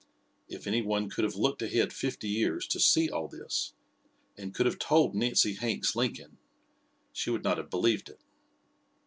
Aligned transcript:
If 0.49 0.65
any 0.65 0.81
one 0.81 1.11
could 1.11 1.23
have 1.23 1.35
looked 1.35 1.61
ahead 1.61 1.93
fifty 1.93 2.27
years 2.27 2.65
to 2.69 2.79
see 2.79 3.07
all 3.11 3.27
this, 3.27 3.75
and 4.35 4.51
could 4.51 4.65
have 4.65 4.79
told 4.79 5.13
Nancy 5.13 5.53
Hanks 5.53 5.95
Lincoln, 5.95 6.39
she 7.13 7.29
would 7.29 7.43
not 7.43 7.59
have 7.59 7.69
believed 7.69 8.09
it. 8.09 8.19